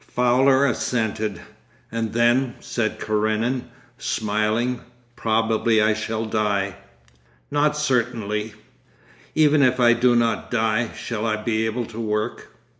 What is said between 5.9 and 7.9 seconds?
shall die.' 'Not